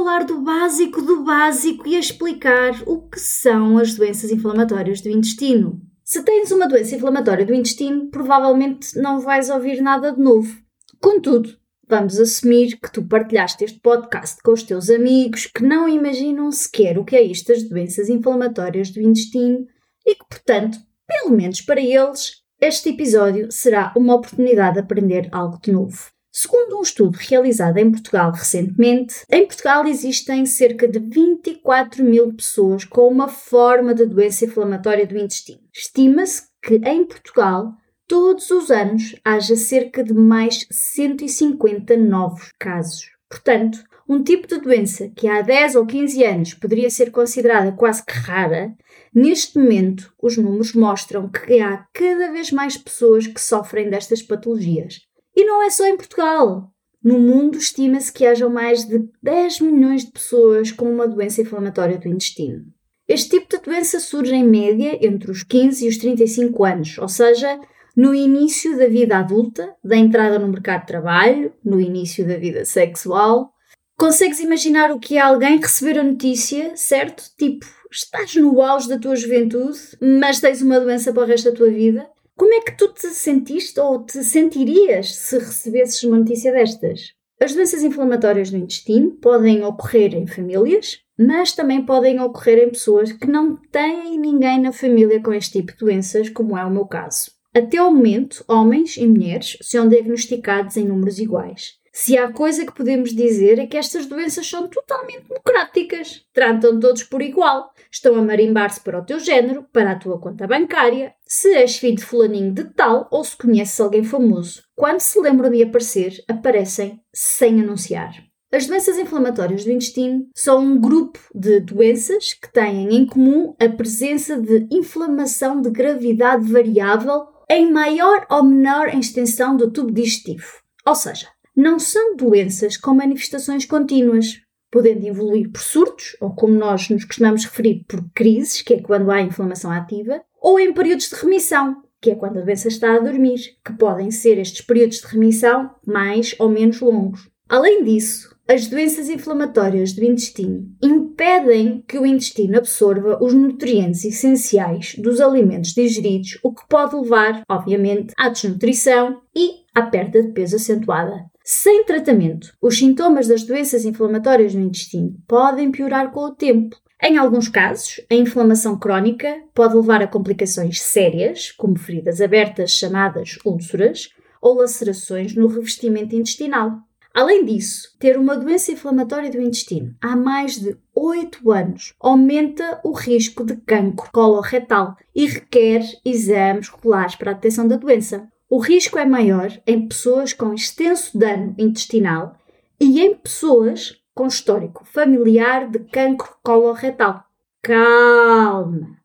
[0.00, 5.78] Falar do básico do básico e explicar o que são as doenças inflamatórias do intestino.
[6.02, 10.56] Se tens uma doença inflamatória do intestino, provavelmente não vais ouvir nada de novo.
[10.98, 11.54] Contudo,
[11.86, 16.98] vamos assumir que tu partilhaste este podcast com os teus amigos que não imaginam sequer
[16.98, 19.66] o que é isto das doenças inflamatórias do intestino
[20.06, 25.60] e que, portanto, pelo menos para eles, este episódio será uma oportunidade de aprender algo
[25.62, 26.10] de novo.
[26.42, 32.82] Segundo um estudo realizado em Portugal recentemente, em Portugal existem cerca de 24 mil pessoas
[32.82, 35.60] com uma forma de doença inflamatória do intestino.
[35.70, 37.74] Estima-se que em Portugal
[38.08, 43.10] todos os anos haja cerca de mais 150 novos casos.
[43.28, 48.02] Portanto, um tipo de doença que há 10 ou 15 anos poderia ser considerada quase
[48.02, 48.74] que rara,
[49.14, 55.09] neste momento os números mostram que há cada vez mais pessoas que sofrem destas patologias.
[55.34, 56.70] E não é só em Portugal.
[57.02, 61.98] No mundo, estima-se que hajam mais de 10 milhões de pessoas com uma doença inflamatória
[61.98, 62.66] do intestino.
[63.08, 67.08] Este tipo de doença surge em média entre os 15 e os 35 anos, ou
[67.08, 67.58] seja,
[67.96, 72.64] no início da vida adulta, da entrada no mercado de trabalho, no início da vida
[72.64, 73.52] sexual.
[73.96, 77.24] Consegues imaginar o que é alguém receber a notícia, certo?
[77.36, 81.56] Tipo, estás no auge da tua juventude, mas tens uma doença para o resto da
[81.56, 82.08] tua vida?
[82.40, 87.12] Como é que tu te sentiste ou te sentirias se recebesses uma notícia destas?
[87.38, 93.12] As doenças inflamatórias do intestino podem ocorrer em famílias, mas também podem ocorrer em pessoas
[93.12, 96.86] que não têm ninguém na família com este tipo de doenças, como é o meu
[96.86, 97.30] caso.
[97.54, 101.72] Até ao momento, homens e mulheres são diagnosticados em números iguais.
[101.92, 106.24] Se há coisa que podemos dizer é que estas doenças são totalmente democráticas.
[106.32, 107.72] Tratam todos por igual.
[107.90, 111.96] Estão a marimbar-se para o teu género, para a tua conta bancária, se és filho
[111.96, 114.62] de fulaninho de tal ou se conheces alguém famoso.
[114.76, 118.14] Quando se lembram de aparecer, aparecem sem anunciar.
[118.52, 123.68] As doenças inflamatórias do intestino são um grupo de doenças que têm em comum a
[123.68, 130.46] presença de inflamação de gravidade variável em maior ou menor extensão do tubo digestivo.
[130.84, 131.28] Ou seja,
[131.60, 134.40] não são doenças com manifestações contínuas,
[134.70, 139.10] podendo evoluir por surtos, ou como nós nos costumamos referir, por crises, que é quando
[139.10, 142.98] há inflamação ativa, ou em períodos de remissão, que é quando a doença está a
[142.98, 147.28] dormir, que podem ser estes períodos de remissão mais ou menos longos.
[147.46, 154.94] Além disso, as doenças inflamatórias do intestino impedem que o intestino absorva os nutrientes essenciais
[154.96, 160.56] dos alimentos digeridos, o que pode levar, obviamente, à desnutrição e à perda de peso
[160.56, 161.30] acentuada.
[161.52, 166.76] Sem tratamento, os sintomas das doenças inflamatórias no intestino podem piorar com o tempo.
[167.02, 173.36] Em alguns casos, a inflamação crónica pode levar a complicações sérias, como feridas abertas chamadas
[173.44, 174.10] úlceras
[174.40, 176.78] ou lacerações no revestimento intestinal.
[177.12, 182.92] Além disso, ter uma doença inflamatória do intestino há mais de 8 anos aumenta o
[182.92, 188.30] risco de cancro coloretal e requer exames regulares para a detecção da doença.
[188.52, 192.34] O risco é maior em pessoas com extenso dano intestinal
[192.80, 197.22] e em pessoas com histórico familiar de cancro coloretal.
[197.62, 198.98] Calma!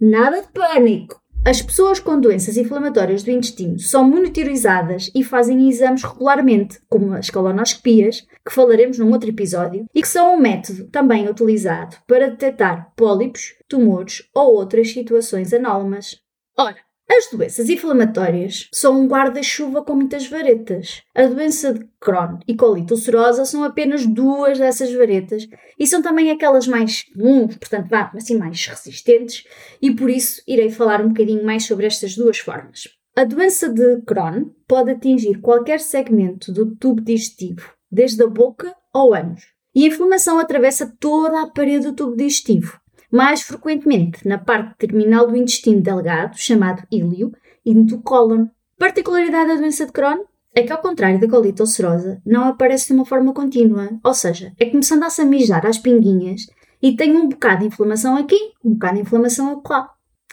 [0.00, 1.22] Nada de pânico!
[1.46, 7.30] As pessoas com doenças inflamatórias do intestino são monitorizadas e fazem exames regularmente, como as
[7.30, 12.92] colonoscopias, que falaremos num outro episódio, e que são um método também utilizado para detectar
[12.96, 16.20] pólipos, tumores ou outras situações anómalas.
[16.56, 21.02] Ora, as doenças inflamatórias são um guarda-chuva com muitas varetas.
[21.14, 26.30] A doença de Crohn e colite ulcerosa são apenas duas dessas varetas e são também
[26.30, 29.44] aquelas mais comuns, portanto, vá, assim, mais resistentes,
[29.80, 32.84] e por isso irei falar um bocadinho mais sobre estas duas formas.
[33.16, 39.12] A doença de Crohn pode atingir qualquer segmento do tubo digestivo, desde a boca ao
[39.14, 39.42] ânus,
[39.74, 42.78] e a inflamação atravessa toda a parede do tubo digestivo,
[43.10, 47.32] mais frequentemente na parte terminal do intestino delgado, chamado íleo,
[47.64, 48.46] e do cólon.
[48.78, 50.24] Particularidade da doença de Crohn
[50.54, 54.52] é que, ao contrário da colite ulcerosa, não aparece de uma forma contínua, ou seja,
[54.58, 56.46] é começando a se mijar às pinguinhas
[56.80, 59.90] e tem um bocado de inflamação aqui, um bocado de inflamação acolá.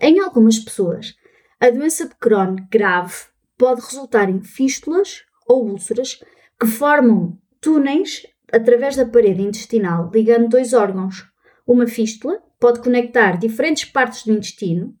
[0.00, 1.14] Em algumas pessoas,
[1.60, 3.14] a doença de Crohn grave
[3.58, 6.20] pode resultar em fístulas ou úlceras
[6.58, 8.22] que formam túneis
[8.52, 11.26] através da parede intestinal, ligando dois órgãos.
[11.66, 14.94] Uma fístula pode conectar diferentes partes do intestino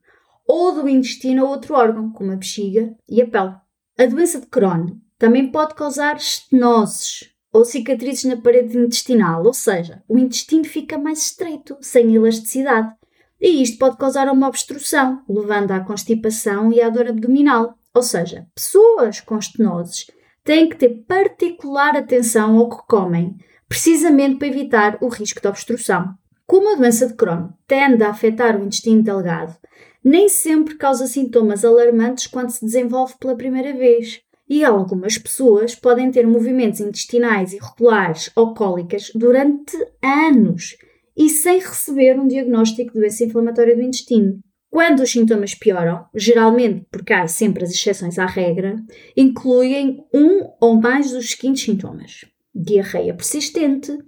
[0.46, 3.54] ou do intestino a outro órgão, como a bexiga e a pele.
[3.98, 10.02] A doença de Crohn também pode causar estenoses ou cicatrizes na parede intestinal, ou seja,
[10.08, 12.92] o intestino fica mais estreito, sem elasticidade.
[13.40, 17.76] E isto pode causar uma obstrução, levando à constipação e à dor abdominal.
[17.94, 20.06] Ou seja, pessoas com estenoses
[20.44, 23.36] têm que ter particular atenção ao que comem,
[23.68, 26.14] precisamente para evitar o risco de obstrução.
[26.48, 29.54] Como a doença de Crohn tende a afetar o intestino delgado,
[30.02, 34.22] nem sempre causa sintomas alarmantes quando se desenvolve pela primeira vez.
[34.48, 40.78] E algumas pessoas podem ter movimentos intestinais irregulares ou cólicas durante anos
[41.14, 44.38] e sem receber um diagnóstico de doença inflamatória do intestino.
[44.70, 48.76] Quando os sintomas pioram, geralmente porque há sempre as exceções à regra,
[49.14, 52.24] incluem um ou mais dos seguintes sintomas:
[52.54, 53.98] diarreia persistente,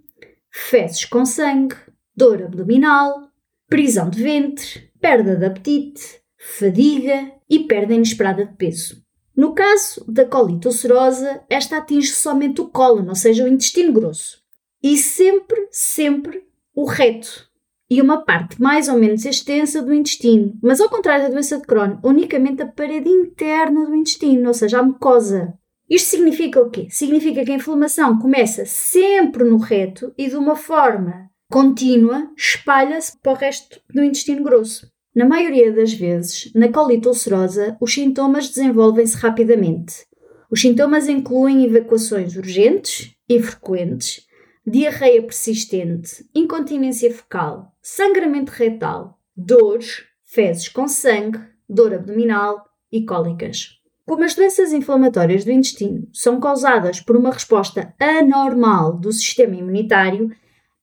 [0.50, 1.76] fezes com sangue,
[2.16, 3.28] dor abdominal,
[3.68, 9.02] prisão de ventre, perda de apetite, fadiga e perda inesperada de peso.
[9.36, 14.42] No caso da colite ulcerosa, esta atinge somente o cólon, ou seja, o intestino grosso.
[14.82, 17.50] E sempre, sempre o reto
[17.90, 20.56] e uma parte mais ou menos extensa do intestino.
[20.62, 24.78] Mas ao contrário da doença de Crohn, unicamente a parede interna do intestino, ou seja,
[24.78, 25.54] a mucosa.
[25.88, 26.86] Isto significa o quê?
[26.88, 33.32] Significa que a inflamação começa sempre no reto e de uma forma contínua espalha-se para
[33.32, 34.88] o resto do intestino grosso.
[35.12, 40.06] Na maioria das vezes, na colite ulcerosa, os sintomas desenvolvem-se rapidamente.
[40.48, 44.24] Os sintomas incluem evacuações urgentes e frequentes,
[44.64, 53.80] diarreia persistente, incontinência fecal, sangramento retal, dores, fezes com sangue, dor abdominal e cólicas.
[54.06, 60.30] Como as doenças inflamatórias do intestino são causadas por uma resposta anormal do sistema imunitário,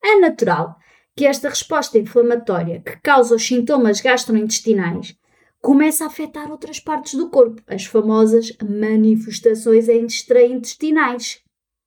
[0.04, 0.76] é natural
[1.16, 5.16] que esta resposta inflamatória que causa os sintomas gastrointestinais
[5.62, 11.40] começa a afetar outras partes do corpo, as famosas manifestações extraintestinais.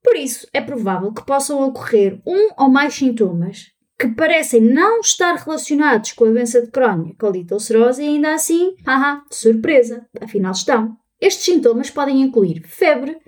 [0.02, 3.66] Por isso, é provável que possam ocorrer um ou mais sintomas
[4.00, 8.74] que parecem não estar relacionados com a doença de Crohn, colite ulcerosa, e ainda assim,
[8.86, 10.96] haha, surpresa, afinal estão.
[11.20, 13.18] Estes sintomas podem incluir febre,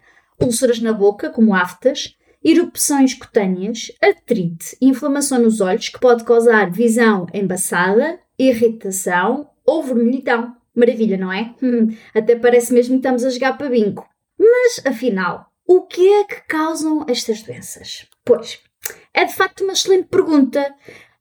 [0.40, 7.26] úlceras na boca, como aftas, erupções cutâneas, artrite, inflamação nos olhos, que pode causar visão
[7.32, 10.56] embaçada, irritação ou vermelhidão.
[10.74, 11.54] Maravilha, não é?
[12.14, 14.06] Até parece mesmo que estamos a jogar para bingo.
[14.38, 18.06] Mas, afinal, o que é que causam estas doenças?
[18.24, 18.60] Pois,
[19.14, 20.74] é de facto uma excelente pergunta.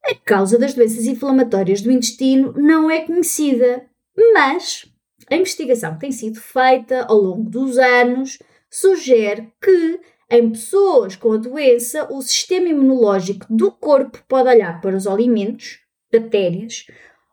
[0.04, 3.86] A causa das doenças inflamatórias do intestino não é conhecida,
[4.34, 4.86] mas
[5.30, 8.40] a investigação que tem sido feita ao longo dos anos
[8.70, 10.00] sugere que
[10.32, 15.80] em pessoas com a doença, o sistema imunológico do corpo pode olhar para os alimentos,
[16.10, 16.86] bactérias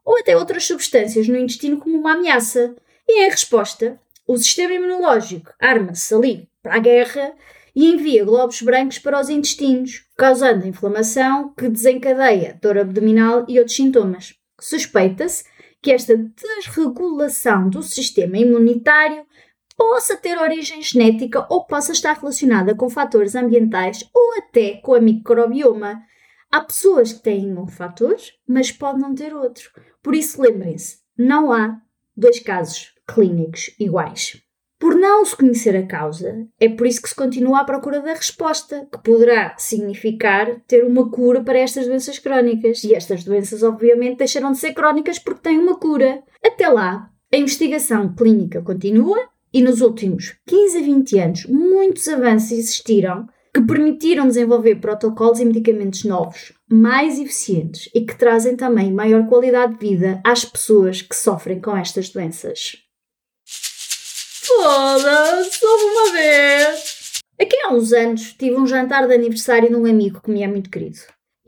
[0.04, 2.74] ou até outras substâncias no intestino como uma ameaça.
[3.06, 7.34] E em resposta, o sistema imunológico arma-se ali para a guerra
[7.74, 13.76] e envia globos brancos para os intestinos, causando inflamação que desencadeia dor abdominal e outros
[13.76, 14.34] sintomas.
[14.60, 15.44] Suspeita-se
[15.80, 19.24] que esta desregulação do sistema imunitário
[19.78, 25.00] possa ter origem genética ou possa estar relacionada com fatores ambientais ou até com a
[25.00, 26.02] microbioma.
[26.50, 28.16] Há pessoas que têm um fator,
[28.46, 29.70] mas podem não ter outro.
[30.02, 31.80] Por isso, lembrem-se: não há
[32.16, 34.42] dois casos clínicos iguais.
[34.80, 38.14] Por não se conhecer a causa, é por isso que se continua à procura da
[38.14, 42.82] resposta, que poderá significar ter uma cura para estas doenças crónicas.
[42.82, 46.22] E estas doenças, obviamente, deixarão de ser crónicas porque têm uma cura.
[46.44, 52.52] Até lá, a investigação clínica continua e nos últimos 15 a 20 anos, muitos avanços
[52.52, 59.26] existiram que permitiram desenvolver protocolos e medicamentos novos, mais eficientes e que trazem também maior
[59.26, 62.76] qualidade de vida às pessoas que sofrem com estas doenças.
[63.44, 67.20] Foda-se, uma vez!
[67.40, 70.48] Aqui há uns anos tive um jantar de aniversário de um amigo que me é
[70.48, 70.98] muito querido.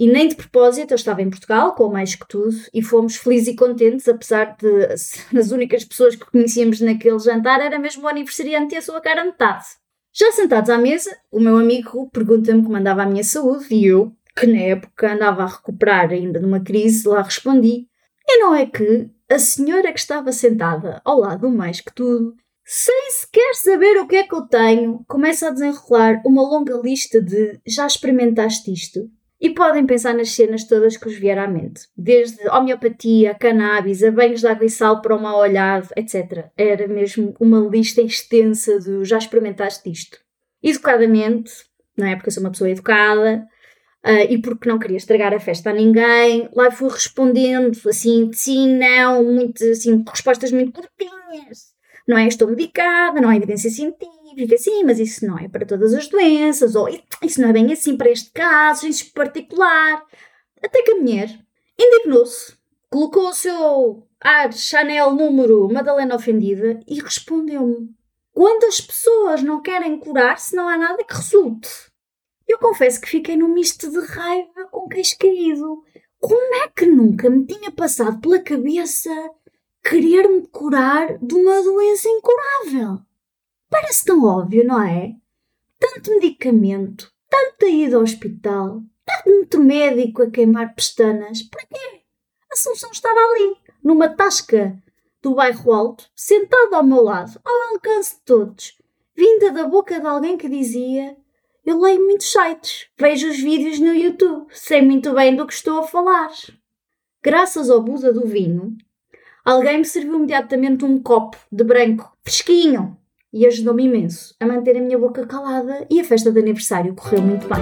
[0.01, 3.49] E nem de propósito, eu estava em Portugal, com mais que tudo, e fomos felizes
[3.49, 4.87] e contentes, apesar de
[5.39, 9.27] as únicas pessoas que conhecíamos naquele jantar era mesmo o aniversariante e a sua cara
[9.27, 9.67] metade.
[10.11, 14.11] Já sentados à mesa, o meu amigo pergunta-me como andava a minha saúde e eu,
[14.35, 17.87] que na época andava a recuperar ainda de uma crise, lá respondi.
[18.27, 23.11] E não é que a senhora que estava sentada ao lado mais que tudo, sem
[23.11, 27.61] sequer saber o que é que eu tenho, começa a desenrolar uma longa lista de
[27.67, 29.11] já experimentaste isto?
[29.41, 34.11] E podem pensar nas cenas todas que os vier à mente, desde homeopatia, cannabis, a
[34.11, 36.51] banhos de água e sal para o mal olhado, etc.
[36.57, 40.19] Era mesmo uma lista extensa de já experimentaste isto.
[40.63, 41.53] Educadamente,
[41.97, 42.17] não é?
[42.17, 43.47] Porque eu sou uma pessoa educada
[44.05, 46.51] uh, e porque não queria estragar a festa a ninguém.
[46.55, 51.71] Lá fui respondendo assim, sim, não, muito, assim, respostas muito curtinhas.
[52.07, 52.27] Não é?
[52.27, 54.20] Estou medicada, não há evidência científica,
[54.59, 56.89] sim, mas isso não é para todas as doenças, ou
[57.23, 60.05] isso não é bem assim para este caso, isso particular.
[60.63, 61.29] Até que a mulher
[61.79, 62.55] indignou-se,
[62.91, 67.91] colocou o seu ar Chanel número Madalena Ofendida e respondeu-me:
[68.33, 71.69] Quando as pessoas não querem curar-se, não há nada que resulte.
[72.47, 75.85] Eu confesso que fiquei num misto de raiva com queixo caído.
[76.19, 79.11] Como é que nunca me tinha passado pela cabeça
[79.83, 82.99] querer-me curar de uma doença incurável?
[83.71, 85.15] Parece tão óbvio, não é?
[85.79, 91.43] Tanto medicamento, tanta ida ao hospital, tanto médico a queimar pestanas.
[91.45, 92.01] Para quê?
[92.53, 94.77] A solução estava ali, numa tasca
[95.23, 98.79] do bairro alto, sentada ao meu lado, ao alcance de todos,
[99.15, 101.17] vinda da boca de alguém que dizia
[101.65, 105.79] eu leio muitos sites, vejo os vídeos no YouTube, sei muito bem do que estou
[105.79, 106.31] a falar.
[107.23, 108.77] Graças ao Buda do vinho,
[109.45, 112.97] alguém me serviu imediatamente um copo de branco, fresquinho,
[113.33, 117.23] e ajudou-me imenso a manter a minha boca calada e a festa de aniversário correu
[117.23, 117.61] muito bem.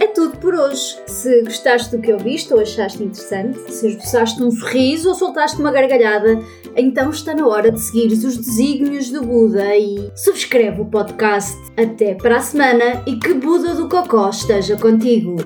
[0.00, 0.98] É tudo por hoje.
[1.06, 5.70] Se gostaste do que ouviste ou achaste interessante, se esboçaste um sorriso ou soltaste uma
[5.70, 6.40] gargalhada,
[6.76, 11.56] então está na hora de seguir os desígnios do Buda e subscreve o podcast.
[11.76, 15.36] Até para a semana e que Buda do Cocó esteja contigo!